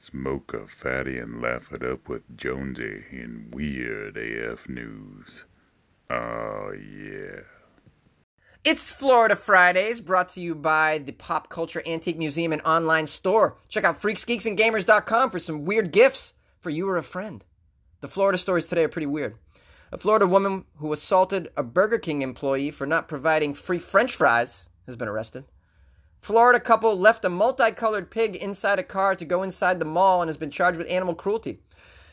[0.00, 5.44] Smoke a fatty and laugh it up with Jonesy in Weird AF News.
[6.08, 7.40] Oh, yeah.
[8.64, 13.56] It's Florida Fridays, brought to you by the Pop Culture Antique Museum and online store.
[13.68, 17.44] Check out freaksgeeksandgamers.com for some weird gifts for you or a friend.
[18.00, 19.36] The Florida stories today are pretty weird.
[19.90, 24.68] A Florida woman who assaulted a Burger King employee for not providing free french fries
[24.86, 25.44] has been arrested.
[26.20, 30.28] Florida couple left a multicolored pig inside a car to go inside the mall and
[30.28, 31.60] has been charged with animal cruelty.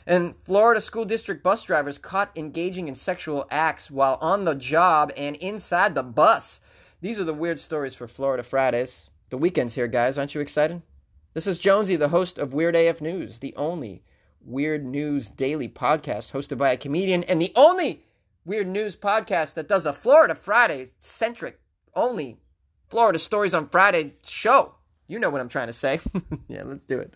[0.08, 5.12] And Florida school district bus drivers caught engaging in sexual acts while on the job
[5.18, 6.62] and inside the bus.
[7.02, 9.10] These are the weird stories for Florida Fridays.
[9.30, 10.18] The weekend's here, guys.
[10.18, 10.84] Aren't you excited?
[11.34, 14.04] This is Jonesy, the host of Weird AF News, the only
[14.42, 18.06] Weird News Daily podcast hosted by a comedian, and the only
[18.46, 21.60] Weird News podcast that does a Florida Friday centric,
[21.96, 22.38] only
[22.96, 24.76] Florida Stories on Friday show.
[25.10, 26.00] You know what I'm trying to say.
[26.48, 27.14] yeah, let's do it.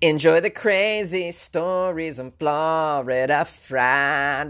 [0.00, 4.48] Enjoy the crazy stories on Florida Fridays.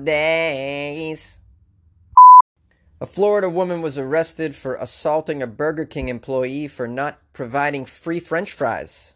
[3.01, 8.21] A Florida woman was arrested for assaulting a Burger King employee for not providing free
[8.21, 9.15] french fries.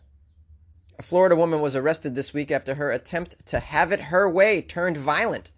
[0.99, 4.61] A Florida woman was arrested this week after her attempt to have it her way
[4.61, 5.53] turned violent.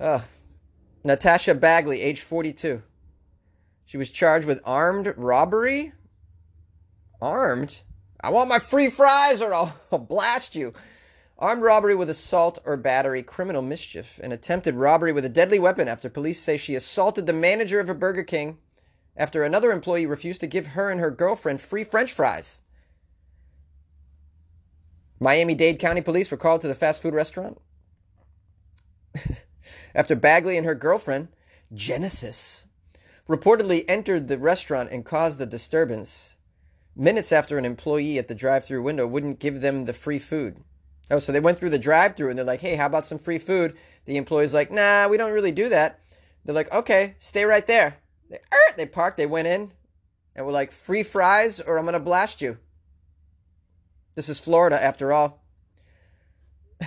[0.00, 0.20] Uh,
[1.04, 2.82] Natasha Bagley, age 42.
[3.84, 5.92] She was charged with armed robbery?
[7.20, 7.82] Armed?
[8.20, 10.72] I want my free fries or I'll, I'll blast you.
[11.38, 15.86] Armed robbery with assault or battery, criminal mischief, and attempted robbery with a deadly weapon
[15.86, 18.58] after police say she assaulted the manager of a Burger King
[19.16, 22.60] after another employee refused to give her and her girlfriend free french fries.
[25.20, 27.60] Miami Dade County Police were called to the fast food restaurant
[29.94, 31.28] after Bagley and her girlfriend,
[31.72, 32.66] Genesis,
[33.28, 36.36] reportedly entered the restaurant and caused a disturbance
[36.96, 40.56] minutes after an employee at the drive through window wouldn't give them the free food.
[41.10, 43.18] Oh, so they went through the drive through and they're like, hey, how about some
[43.18, 43.76] free food?
[44.04, 46.00] The employee's like, nah, we don't really do that.
[46.44, 47.98] They're like, okay, stay right there.
[48.28, 49.72] They, er, they parked, they went in,
[50.34, 52.58] and were like, free fries or I'm going to blast you.
[54.14, 55.42] This is Florida, after all.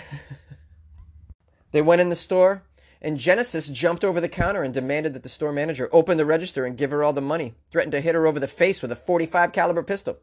[1.72, 2.64] they went in the store,
[3.02, 6.66] and Genesis jumped over the counter and demanded that the store manager open the register
[6.66, 8.96] and give her all the money, threatened to hit her over the face with a
[8.96, 10.20] 45 caliber pistol.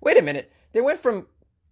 [0.00, 0.52] Wait a minute.
[0.72, 1.26] They went from,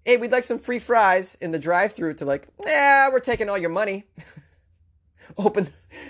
[0.05, 3.59] hey, we'd like some free fries in the drive-through to like, yeah, we're taking all
[3.59, 4.05] your money.
[5.39, 5.69] open.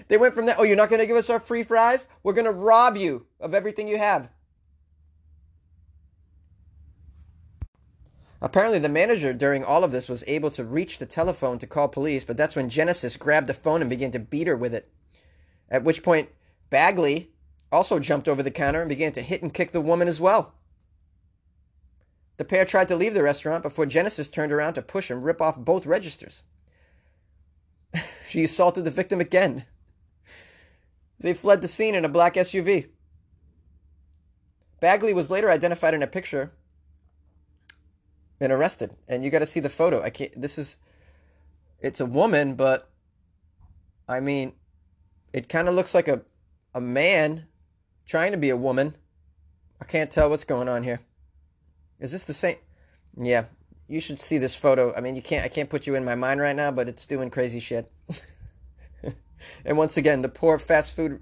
[0.08, 2.06] They went from that, oh, you're not going to give us our free fries?
[2.22, 4.28] We're going to rob you of everything you have.
[8.42, 11.88] Apparently, the manager during all of this was able to reach the telephone to call
[11.88, 14.88] police, but that's when Genesis grabbed the phone and began to beat her with it.
[15.68, 16.30] At which point,
[16.70, 17.30] Bagley
[17.70, 20.54] also jumped over the counter and began to hit and kick the woman as well.
[22.38, 25.42] The pair tried to leave the restaurant before Genesis turned around to push and rip
[25.42, 26.42] off both registers.
[28.26, 29.66] she assaulted the victim again.
[31.18, 32.88] They fled the scene in a black SUV.
[34.80, 36.52] Bagley was later identified in a picture
[38.40, 38.96] and arrested.
[39.08, 40.02] And you got to see the photo.
[40.02, 40.40] I can't.
[40.40, 40.78] This is.
[41.80, 42.90] It's a woman, but
[44.08, 44.54] I mean,
[45.32, 46.22] it kind of looks like a
[46.74, 47.46] a man
[48.06, 48.96] trying to be a woman.
[49.80, 51.00] I can't tell what's going on here.
[52.00, 52.56] Is this the same?
[53.16, 53.44] Yeah,
[53.88, 54.94] you should see this photo.
[54.94, 55.44] I mean, you can't.
[55.44, 57.90] I can't put you in my mind right now, but it's doing crazy shit.
[59.64, 61.20] and once again, the poor fast food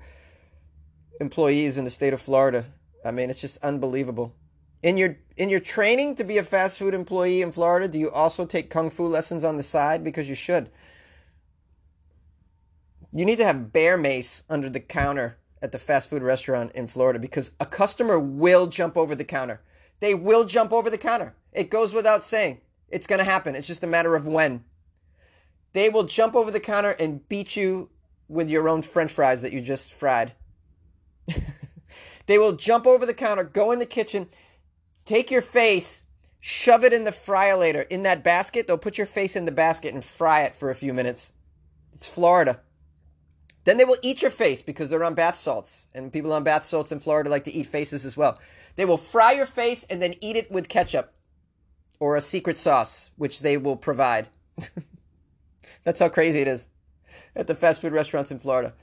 [1.20, 2.64] employees in the state of Florida.
[3.04, 4.34] I mean, it's just unbelievable.
[4.82, 8.10] In your in your training to be a fast food employee in Florida, do you
[8.10, 10.70] also take kung fu lessons on the side because you should?
[13.12, 16.86] You need to have bear mace under the counter at the fast food restaurant in
[16.86, 19.60] Florida because a customer will jump over the counter.
[20.00, 21.34] They will jump over the counter.
[21.52, 22.60] It goes without saying.
[22.88, 23.54] It's going to happen.
[23.54, 24.64] It's just a matter of when.
[25.72, 27.90] They will jump over the counter and beat you
[28.28, 30.32] with your own french fries that you just fried.
[32.26, 34.28] they will jump over the counter, go in the kitchen,
[35.08, 36.04] Take your face,
[36.38, 38.66] shove it in the fryolator, in that basket.
[38.66, 41.32] They'll put your face in the basket and fry it for a few minutes.
[41.94, 42.60] It's Florida.
[43.64, 45.86] Then they will eat your face because they're on bath salts.
[45.94, 48.38] And people on bath salts in Florida like to eat faces as well.
[48.76, 51.14] They will fry your face and then eat it with ketchup
[51.98, 54.28] or a secret sauce, which they will provide.
[55.84, 56.68] That's how crazy it is
[57.34, 58.74] at the fast food restaurants in Florida.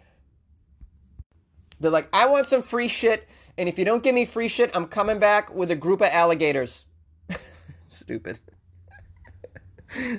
[1.79, 3.29] They're like, I want some free shit.
[3.57, 6.09] And if you don't give me free shit, I'm coming back with a group of
[6.11, 6.85] alligators.
[7.87, 8.39] Stupid.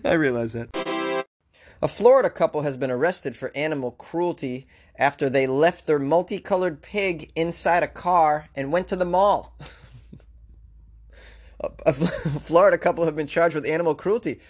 [0.05, 0.69] I realize that.
[1.83, 4.67] A Florida couple has been arrested for animal cruelty
[4.99, 9.55] after they left their multicolored pig inside a car and went to the mall.
[11.61, 14.41] A Florida couple have been charged with animal cruelty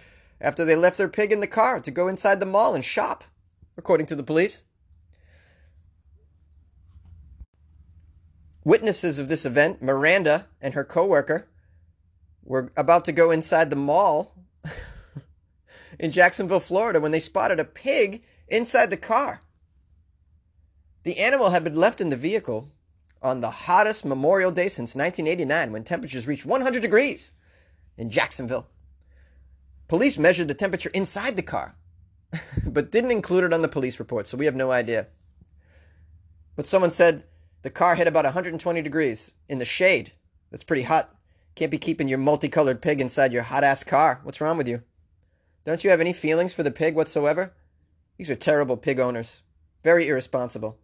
[0.41, 3.25] after they left their pig in the car to go inside the mall and shop,
[3.77, 4.65] according to the police.
[8.67, 11.47] Witnesses of this event, Miranda and her coworker,
[12.43, 14.35] were about to go inside the mall
[16.01, 19.41] in Jacksonville, Florida, when they spotted a pig inside the car.
[21.05, 22.73] The animal had been left in the vehicle
[23.23, 27.35] on the hottest Memorial Day since 1989 when temperatures reached 100 degrees
[27.97, 28.67] in Jacksonville.
[29.87, 31.77] Police measured the temperature inside the car,
[32.67, 35.07] but didn't include it on the police report, so we have no idea.
[36.57, 37.23] But someone said
[37.63, 40.13] the car hit about 120 degrees in the shade.
[40.51, 41.15] That's pretty hot.
[41.55, 44.21] Can't be keeping your multicolored pig inside your hot ass car.
[44.23, 44.83] What's wrong with you?
[45.65, 47.53] Don't you have any feelings for the pig whatsoever?
[48.19, 49.43] These are terrible pig owners.
[49.83, 50.79] Very irresponsible.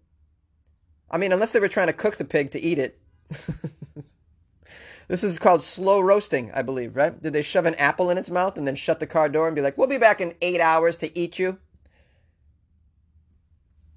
[1.10, 2.98] I mean, unless they were trying to cook the pig to eat it.
[5.08, 7.22] this is called slow roasting, I believe, right?
[7.22, 9.54] Did they shove an apple in its mouth and then shut the car door and
[9.54, 11.58] be like, we'll be back in eight hours to eat you?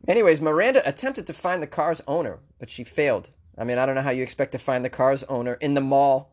[0.08, 3.32] Anyways, Miranda attempted to find the car's owner, but she failed.
[3.58, 5.82] I mean, I don't know how you expect to find the car's owner in the
[5.82, 6.32] mall.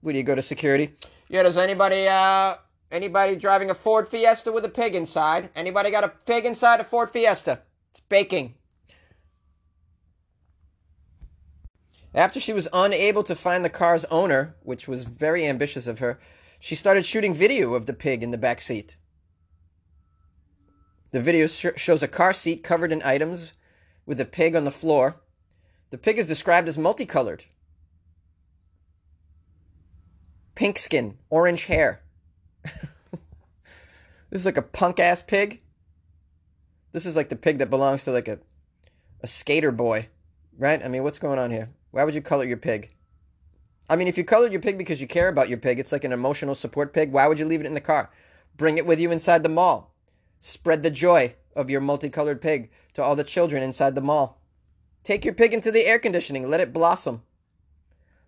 [0.00, 0.94] Where do you go to security?
[1.28, 2.56] Yeah, does anybody uh
[2.90, 5.50] anybody driving a Ford Fiesta with a pig inside?
[5.56, 7.60] Anybody got a pig inside a Ford Fiesta?
[7.90, 8.54] It's baking.
[12.14, 16.20] After she was unable to find the car's owner, which was very ambitious of her,
[16.60, 18.96] she started shooting video of the pig in the back seat.
[21.14, 23.52] The video sh- shows a car seat covered in items
[24.04, 25.20] with a pig on the floor.
[25.90, 27.44] The pig is described as multicolored
[30.56, 32.02] pink skin, orange hair.
[32.64, 32.80] this
[34.32, 35.62] is like a punk ass pig.
[36.90, 38.40] This is like the pig that belongs to like a,
[39.20, 40.08] a skater boy,
[40.58, 40.84] right?
[40.84, 41.70] I mean, what's going on here?
[41.92, 42.92] Why would you color your pig?
[43.88, 46.02] I mean, if you colored your pig because you care about your pig, it's like
[46.02, 47.12] an emotional support pig.
[47.12, 48.10] Why would you leave it in the car?
[48.56, 49.93] Bring it with you inside the mall.
[50.46, 54.42] Spread the joy of your multicolored pig to all the children inside the mall.
[55.02, 56.50] Take your pig into the air conditioning.
[56.50, 57.22] Let it blossom.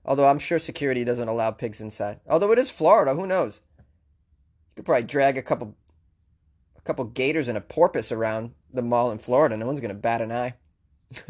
[0.02, 2.20] Although I'm sure security doesn't allow pigs inside.
[2.26, 3.60] Although it is Florida, who knows?
[3.76, 3.84] You
[4.76, 5.76] could probably drag a couple
[6.74, 9.54] a couple gators and a porpoise around the mall in Florida.
[9.54, 10.54] No one's to bat an eye.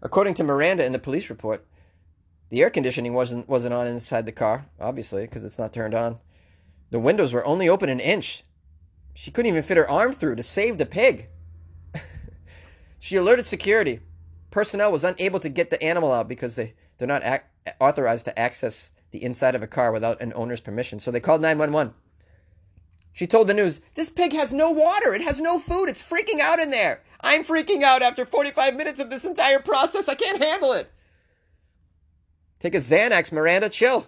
[0.00, 1.66] According to Miranda in the police report,
[2.50, 6.20] the air conditioning wasn't wasn't on inside the car, obviously, because it's not turned on.
[6.90, 8.44] The windows were only open an inch.
[9.14, 11.28] She couldn't even fit her arm through to save the pig.
[12.98, 14.00] she alerted security.
[14.50, 17.42] Personnel was unable to get the animal out because they, they're not ac-
[17.80, 21.00] authorized to access the inside of a car without an owner's permission.
[21.00, 21.94] So they called 911.
[23.12, 25.14] She told the news, This pig has no water.
[25.14, 25.88] It has no food.
[25.88, 27.02] It's freaking out in there.
[27.20, 30.08] I'm freaking out after 45 minutes of this entire process.
[30.08, 30.90] I can't handle it.
[32.58, 33.68] Take a Xanax, Miranda.
[33.68, 34.06] Chill.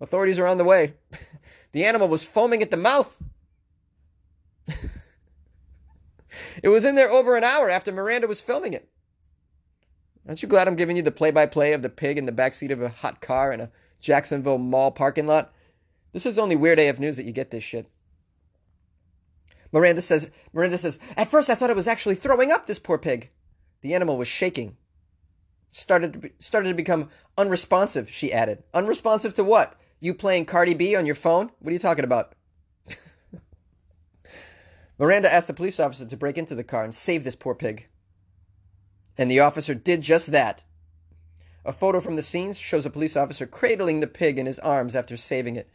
[0.00, 0.94] Authorities are on the way.
[1.72, 3.22] The animal was foaming at the mouth.
[6.62, 8.88] it was in there over an hour after Miranda was filming it.
[10.26, 12.32] Aren't you glad I'm giving you the play by play of the pig in the
[12.32, 13.70] backseat of a hot car in a
[14.00, 15.52] Jacksonville mall parking lot?
[16.12, 17.86] This is only Weird AF News that you get this shit.
[19.72, 22.98] Miranda says, Miranda says, at first I thought it was actually throwing up this poor
[22.98, 23.30] pig.
[23.82, 24.76] The animal was shaking.
[25.72, 27.08] Started to be, started to become
[27.38, 28.64] unresponsive, she added.
[28.74, 29.78] Unresponsive to what?
[30.00, 31.50] You playing Cardi B on your phone?
[31.58, 32.34] What are you talking about?
[34.98, 37.86] Miranda asked the police officer to break into the car and save this poor pig.
[39.18, 40.62] And the officer did just that.
[41.66, 44.96] A photo from the scenes shows a police officer cradling the pig in his arms
[44.96, 45.68] after saving it.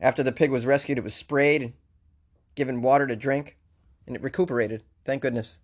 [0.00, 1.74] After the pig was rescued, it was sprayed
[2.56, 3.56] given water to drink,
[4.04, 4.82] and it recuperated.
[5.04, 5.60] Thank goodness.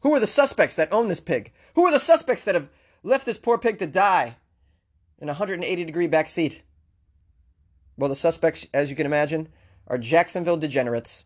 [0.00, 1.52] Who are the suspects that own this pig?
[1.76, 2.68] Who are the suspects that have
[3.04, 4.34] left this poor pig to die
[5.18, 6.62] in a 180 degree back seat?
[7.96, 9.48] Well, the suspects, as you can imagine,
[9.86, 11.24] are Jacksonville degenerates.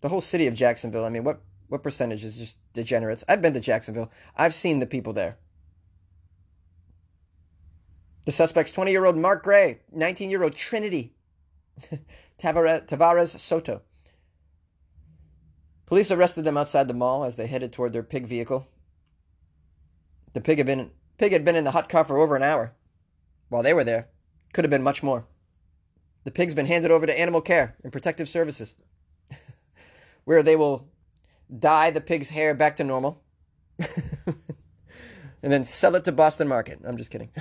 [0.00, 1.04] The whole city of Jacksonville.
[1.04, 3.22] I mean, what what percentage is just degenerates?
[3.28, 4.10] I've been to Jacksonville.
[4.36, 5.36] I've seen the people there.
[8.24, 11.14] The suspects 20 year old Mark Gray, 19 year old Trinity,
[12.38, 13.82] Tavares Soto.
[15.86, 18.68] Police arrested them outside the mall as they headed toward their pig vehicle.
[20.32, 22.72] The pig had been pig had been in the hot car for over an hour.
[23.50, 24.08] While they were there,
[24.54, 25.26] could have been much more.
[26.24, 28.74] The pig's been handed over to animal care and protective services,
[30.24, 30.88] where they will
[31.58, 33.22] dye the pig's hair back to normal
[33.78, 34.38] and
[35.42, 36.80] then sell it to Boston Market.
[36.86, 37.28] I'm just kidding.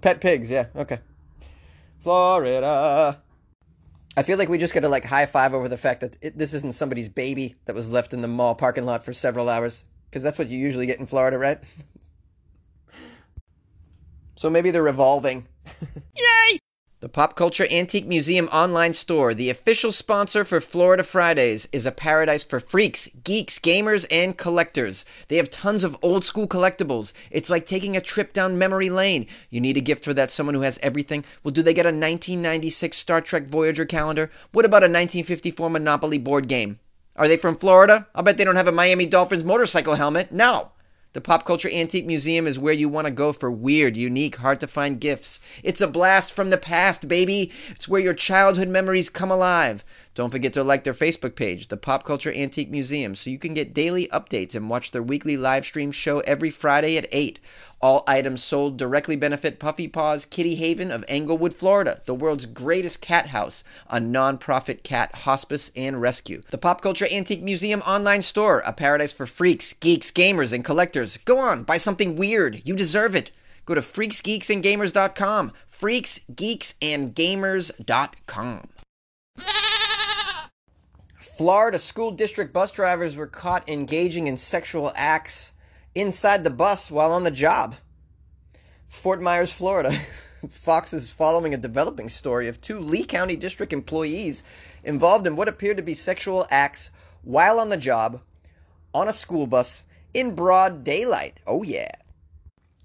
[0.00, 0.98] Pet pigs, yeah, okay.
[1.98, 3.20] Florida.
[4.16, 6.38] I feel like we just got to like high five over the fact that it,
[6.38, 9.84] this isn't somebody's baby that was left in the mall parking lot for several hours
[10.14, 11.58] because that's what you usually get in Florida, right?
[14.36, 15.48] so maybe they're revolving.
[16.16, 16.58] Yay!
[17.00, 21.90] The Pop Culture Antique Museum online store, the official sponsor for Florida Fridays, is a
[21.90, 25.04] paradise for freaks, geeks, gamers, and collectors.
[25.26, 27.12] They have tons of old school collectibles.
[27.32, 29.26] It's like taking a trip down memory lane.
[29.50, 31.24] You need a gift for that someone who has everything?
[31.42, 34.30] Well, do they get a 1996 Star Trek Voyager calendar?
[34.52, 36.78] What about a 1954 Monopoly board game?
[37.16, 38.08] Are they from Florida?
[38.14, 40.32] I'll bet they don't have a Miami Dolphins motorcycle helmet.
[40.32, 40.72] No.
[41.12, 44.58] The Pop Culture Antique Museum is where you want to go for weird, unique, hard
[44.58, 45.38] to find gifts.
[45.62, 47.52] It's a blast from the past, baby.
[47.68, 49.84] It's where your childhood memories come alive.
[50.14, 53.52] Don't forget to like their Facebook page, the Pop Culture Antique Museum, so you can
[53.52, 57.40] get daily updates and watch their weekly live stream show every Friday at 8.
[57.80, 63.00] All items sold directly benefit Puffy Paws Kitty Haven of Englewood, Florida, the world's greatest
[63.00, 66.42] cat house, a non-profit cat hospice and rescue.
[66.48, 71.16] The Pop Culture Antique Museum online store, a paradise for freaks, geeks, gamers, and collectors.
[71.18, 72.62] Go on, buy something weird.
[72.64, 73.32] You deserve it.
[73.66, 75.50] Go to freaksgeeksandgamers.com.
[75.68, 78.60] Freaksgeeksandgamers.com.
[81.36, 85.52] Florida school district bus drivers were caught engaging in sexual acts
[85.92, 87.74] inside the bus while on the job.
[88.88, 89.90] Fort Myers, Florida.
[90.48, 94.44] Fox is following a developing story of two Lee County District employees
[94.84, 98.20] involved in what appeared to be sexual acts while on the job
[98.92, 101.40] on a school bus in broad daylight.
[101.48, 101.90] Oh, yeah.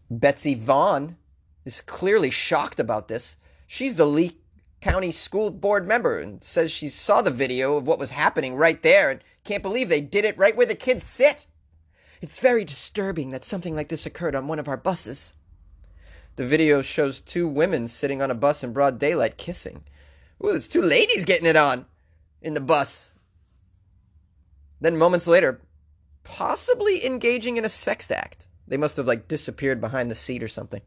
[0.09, 1.17] Betsy Vaughn
[1.65, 3.37] is clearly shocked about this.
[3.67, 4.37] She's the Lee
[4.81, 8.81] county school board member and says she saw the video of what was happening right
[8.81, 11.48] there and can't believe they did it right where the kids sit.
[12.21, 15.33] It's very disturbing that something like this occurred on one of our buses.
[16.36, 19.83] The video shows two women sitting on a bus in broad daylight kissing.
[20.43, 21.86] Ooh, there's two ladies getting it on
[22.41, 23.13] in the bus.
[24.79, 25.59] Then moments later,
[26.24, 28.48] possibly engaging in a sex act.
[28.67, 30.81] They must have like disappeared behind the seat or something.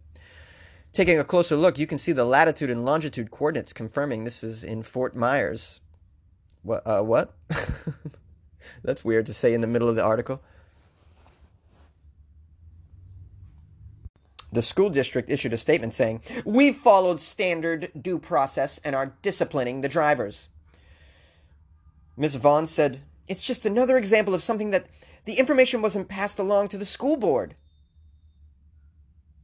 [0.92, 4.62] Taking a closer look, you can see the latitude and longitude coordinates confirming this is
[4.62, 5.80] in Fort Myers.
[6.62, 6.86] What?
[6.86, 7.34] Uh, what?
[8.84, 10.42] That's weird to say in the middle of the article.
[14.52, 19.80] The school district issued a statement saying, We've followed standard due process and are disciplining
[19.80, 20.50] the drivers.
[22.18, 22.34] Ms.
[22.34, 24.88] Vaughn said, It's just another example of something that
[25.24, 27.54] the information wasn't passed along to the school board.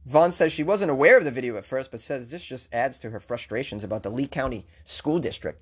[0.09, 2.97] Vaughn says she wasn't aware of the video at first, but says this just adds
[2.97, 5.61] to her frustrations about the Lee County School District.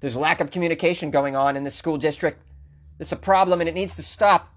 [0.00, 2.40] There's a lack of communication going on in the school district.
[2.98, 4.54] It's a problem and it needs to stop.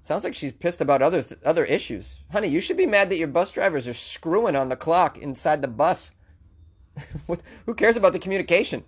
[0.00, 2.18] Sounds like she's pissed about other th- other issues.
[2.32, 5.62] Honey, you should be mad that your bus drivers are screwing on the clock inside
[5.62, 6.14] the bus.
[7.66, 8.82] who cares about the communication?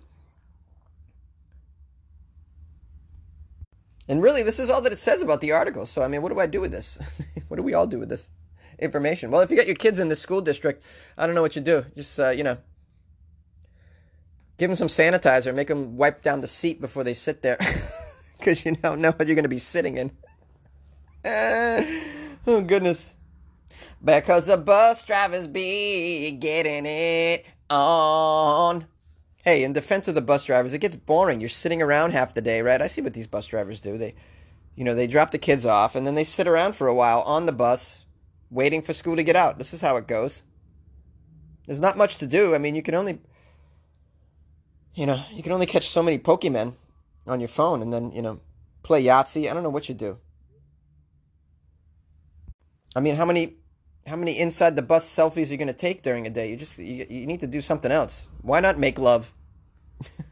[4.09, 5.85] And really, this is all that it says about the article.
[5.85, 6.99] So, I mean, what do I do with this?
[7.47, 8.29] what do we all do with this?
[8.79, 9.31] Information.
[9.31, 10.83] Well, if you got your kids in the school district,
[11.17, 11.85] I don't know what you do.
[11.95, 12.57] Just, uh, you know,
[14.57, 17.57] give them some sanitizer, make them wipe down the seat before they sit there
[18.37, 20.11] because you don't know what you're going to be sitting in.
[22.47, 23.15] oh, goodness.
[24.03, 28.85] Because the bus drivers be getting it on.
[29.43, 31.39] Hey, in defense of the bus drivers, it gets boring.
[31.39, 32.81] You're sitting around half the day, right?
[32.81, 33.97] I see what these bus drivers do.
[33.97, 34.15] They,
[34.75, 37.21] you know, they drop the kids off and then they sit around for a while
[37.21, 38.04] on the bus,
[38.49, 39.57] waiting for school to get out.
[39.57, 40.43] This is how it goes.
[41.65, 42.53] There's not much to do.
[42.53, 43.19] I mean, you can only,
[44.93, 46.73] you know, you can only catch so many Pokemon
[47.25, 48.39] on your phone and then, you know,
[48.83, 49.49] play Yahtzee.
[49.49, 50.17] I don't know what you do.
[52.95, 53.55] I mean, how many
[54.07, 56.51] how many inside the bus selfies are you going to take during a day?
[56.51, 58.27] You just you, you need to do something else.
[58.41, 59.33] Why not make love?
[60.19, 60.25] you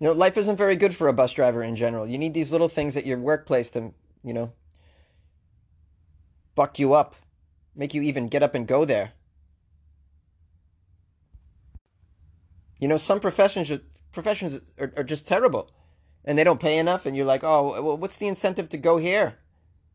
[0.00, 2.06] know, life isn't very good for a bus driver in general.
[2.06, 4.52] You need these little things at your workplace to, you know,
[6.54, 7.16] buck you up,
[7.74, 9.12] make you even get up and go there.
[12.78, 13.70] You know, some professions
[14.12, 15.70] professions are, are just terrible,
[16.24, 17.06] and they don't pay enough.
[17.06, 19.38] And you're like, oh, well, what's the incentive to go here?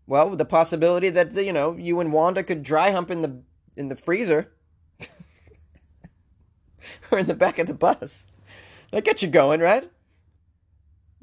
[0.07, 3.41] Well, the possibility that you know you and Wanda could dry hump in the
[3.75, 4.53] in the freezer
[7.11, 8.27] or in the back of the bus.
[8.91, 9.89] That gets you going, right?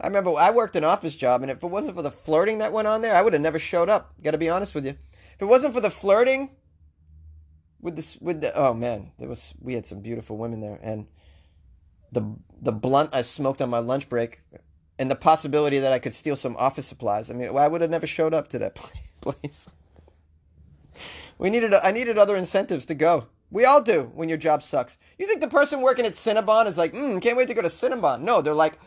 [0.01, 2.73] I remember I worked an office job, and if it wasn't for the flirting that
[2.73, 4.15] went on there, I would have never showed up.
[4.23, 4.97] Got to be honest with you.
[5.43, 6.51] If it wasn't for the flirting
[7.81, 11.09] with this, with the oh man, there was we had some beautiful women there, and
[12.13, 14.41] the the blunt I smoked on my lunch break,
[15.01, 17.29] and the possibility that I could steal some office supplies.
[17.29, 18.77] I mean, I would have never showed up to that
[19.21, 19.69] place.
[21.39, 23.27] We needed I needed other incentives to go.
[23.51, 24.97] We all do when your job sucks.
[25.19, 27.67] You think the person working at Cinnabon is like, mm, can't wait to go to
[27.67, 28.21] Cinnabon?
[28.21, 28.79] No, they're like,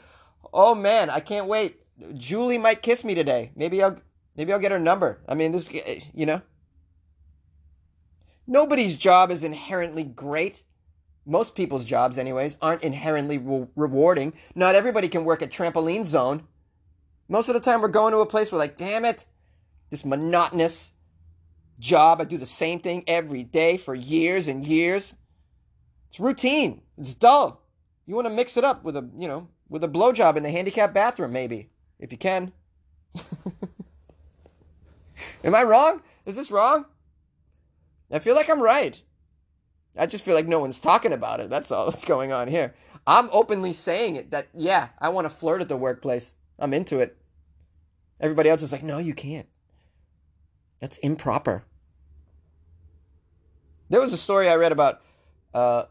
[0.54, 1.82] oh man, I can't wait.
[2.14, 3.52] Julie might kiss me today.
[3.58, 4.00] Maybe I'll
[4.36, 5.22] maybe I'll get her number.
[5.28, 6.42] I mean, this eh, you know.
[8.48, 10.64] Nobody's job is inherently great.
[11.26, 14.34] Most people's jobs, anyways, aren't inherently re- rewarding.
[14.54, 16.44] Not everybody can work at Trampoline Zone.
[17.28, 19.26] Most of the time, we're going to a place where, like, damn it,
[19.90, 20.94] this monotonous
[21.80, 22.22] job.
[22.22, 25.16] I do the same thing every day for years and years.
[26.10, 26.82] It's routine.
[26.98, 27.64] It's dull.
[28.06, 30.52] You want to mix it up with a, you know, with a blowjob in the
[30.52, 32.54] handicap bathroom, maybe, if you can.
[35.44, 36.02] Am I wrong?
[36.26, 36.86] Is this wrong?
[38.12, 39.02] I feel like I'm right.
[39.98, 41.50] I just feel like no one's talking about it.
[41.50, 42.74] That's all that's going on here.
[43.08, 46.34] I'm openly saying it that, yeah, I want to flirt at the workplace.
[46.58, 47.18] I'm into it.
[48.20, 49.48] Everybody else is like, no, you can't.
[50.80, 51.66] That's improper.
[53.90, 55.02] There was a story I read about.
[55.54, 55.84] Uh,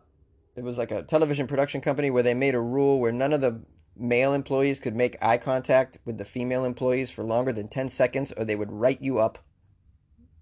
[0.56, 3.40] it was like a television production company where they made a rule where none of
[3.40, 3.60] the
[3.96, 8.32] male employees could make eye contact with the female employees for longer than 10 seconds
[8.32, 9.38] or they would write you up.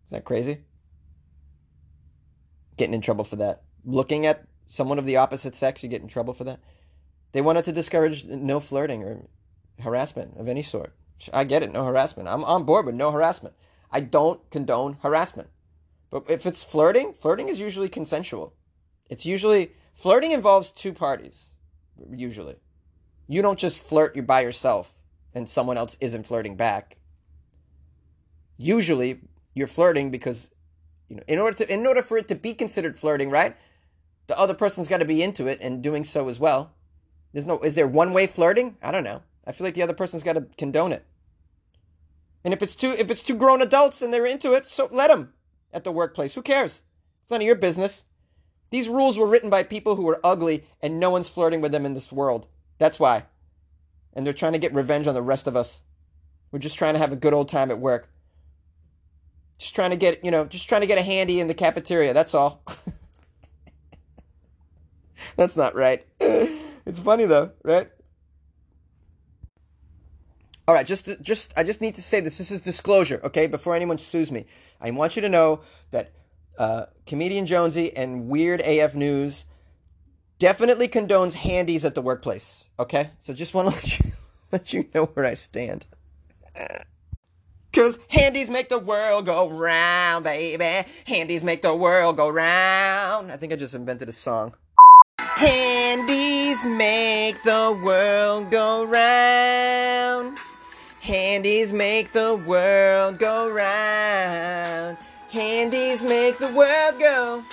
[0.05, 0.59] Is that crazy?
[2.77, 3.63] Getting in trouble for that.
[3.85, 6.61] Looking at someone of the opposite sex, you get in trouble for that.
[7.33, 9.29] They wanted to discourage no flirting or
[9.81, 10.95] harassment of any sort.
[11.33, 12.29] I get it, no harassment.
[12.29, 13.55] I'm on board with no harassment.
[13.91, 15.49] I don't condone harassment.
[16.11, 18.55] But if it's flirting, flirting is usually consensual.
[19.09, 21.51] It's usually flirting involves two parties,
[22.11, 22.57] usually.
[23.33, 24.95] You don't just flirt you by yourself
[25.35, 26.99] and someone else isn't flirting back.
[28.59, 29.21] Usually
[29.55, 30.51] you're flirting because
[31.09, 33.57] you know in order to in order for it to be considered flirting, right?
[34.27, 36.75] The other person's got to be into it and doing so as well.
[37.33, 38.77] There's no is there one way flirting?
[38.83, 39.23] I don't know.
[39.47, 41.07] I feel like the other person's got to condone it.
[42.45, 45.09] And if it's two if it's two grown adults and they're into it, so let
[45.09, 45.33] them
[45.73, 46.35] at the workplace.
[46.35, 46.83] Who cares?
[47.23, 48.05] It's none of your business.
[48.69, 51.87] These rules were written by people who are ugly and no one's flirting with them
[51.87, 52.47] in this world.
[52.83, 53.27] That's why.
[54.13, 55.83] And they're trying to get revenge on the rest of us.
[56.51, 58.09] We're just trying to have a good old time at work.
[59.57, 62.13] Just trying to get, you know, just trying to get a handy in the cafeteria.
[62.13, 62.65] That's all.
[65.37, 66.05] That's not right.
[66.85, 67.89] It's funny though, right?
[70.67, 72.39] All right, just just I just need to say this.
[72.39, 73.47] This is disclosure, okay?
[73.47, 74.47] Before anyone sues me,
[74.81, 75.61] I want you to know
[75.93, 76.11] that
[76.59, 79.47] uh, comedian Jonesy and Weird AF News
[80.43, 82.65] definitely condones handies at the workplace.
[82.77, 84.13] Okay, so just want to let you
[84.51, 85.87] let you know where I stand.
[87.73, 90.87] Cause handies make the world go round, baby.
[91.07, 93.31] Handies make the world go round.
[93.31, 94.55] I think I just invented a song.
[95.21, 100.37] Handies make the world go round.
[101.01, 104.99] Handies make the world go round.
[105.31, 107.45] Handies make the world go,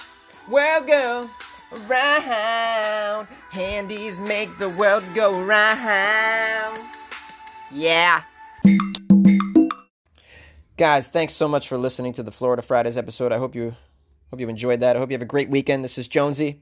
[0.49, 1.29] world go
[1.87, 3.27] round.
[3.51, 6.79] Handies make the world go round.
[7.71, 8.23] Yeah.
[10.77, 13.31] Guys, thanks so much for listening to the Florida Fridays episode.
[13.31, 13.75] I hope you
[14.31, 14.95] hope you enjoyed that.
[14.95, 15.83] I hope you have a great weekend.
[15.83, 16.61] This is Jonesy.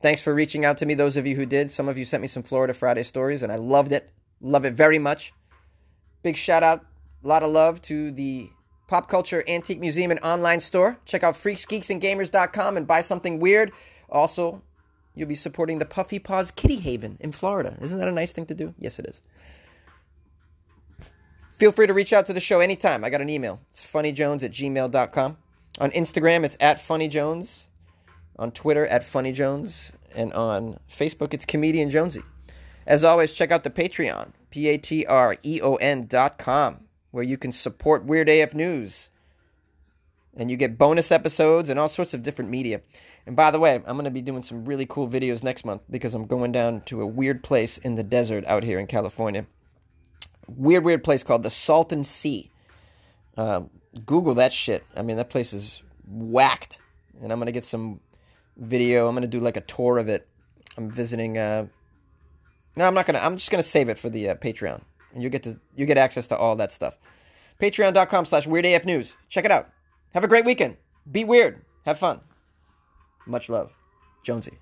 [0.00, 1.70] Thanks for reaching out to me, those of you who did.
[1.70, 4.10] Some of you sent me some Florida Friday stories, and I loved it.
[4.40, 5.32] Love it very much.
[6.22, 6.84] Big shout out,
[7.24, 8.50] a lot of love to the
[8.88, 10.98] Pop Culture Antique Museum and online store.
[11.04, 13.72] Check out freaksgeeksandgamers.com and buy something weird.
[14.08, 14.62] Also,
[15.14, 17.76] you'll be supporting the Puffy Paws Kitty Haven in Florida.
[17.80, 18.74] Isn't that a nice thing to do?
[18.78, 19.20] Yes, it is.
[21.50, 23.02] Feel free to reach out to the show anytime.
[23.02, 23.60] I got an email.
[23.70, 25.36] It's funnyjones at gmail.com.
[25.78, 27.66] On Instagram, it's at funnyjones.
[28.38, 29.92] On Twitter, at funnyjones.
[30.14, 32.22] And on Facebook, it's comedian Jonesy.
[32.86, 36.80] As always, check out the Patreon, P A T R E O N dot com,
[37.10, 39.10] where you can support Weird AF News.
[40.36, 42.82] And you get bonus episodes and all sorts of different media.
[43.26, 45.82] And by the way, I'm going to be doing some really cool videos next month
[45.90, 49.46] because I'm going down to a weird place in the desert out here in California.
[50.46, 52.50] Weird, weird place called the Salton Sea.
[53.36, 53.62] Uh,
[54.04, 54.84] Google that shit.
[54.94, 56.78] I mean, that place is whacked.
[57.22, 58.00] And I'm going to get some
[58.58, 59.08] video.
[59.08, 60.28] I'm going to do like a tour of it.
[60.76, 61.38] I'm visiting.
[61.38, 61.66] Uh,
[62.76, 63.18] no, I'm not gonna.
[63.18, 64.82] I'm just gonna save it for the uh, Patreon,
[65.14, 66.98] and you get to you get access to all that stuff.
[67.60, 69.14] Patreon.com/slash WeirdAFNews.
[69.28, 69.70] Check it out.
[70.16, 70.78] Have a great weekend.
[71.12, 71.60] Be weird.
[71.84, 72.22] Have fun.
[73.26, 73.76] Much love,
[74.24, 74.56] Jonesy.